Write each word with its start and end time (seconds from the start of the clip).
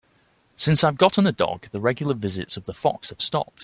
Since 0.57 0.83
I've 0.83 0.97
gotten 0.97 1.27
a 1.27 1.31
dog, 1.31 1.67
the 1.69 1.79
regular 1.79 2.15
visits 2.15 2.57
of 2.57 2.63
the 2.63 2.73
fox 2.73 3.11
have 3.11 3.21
stopped. 3.21 3.59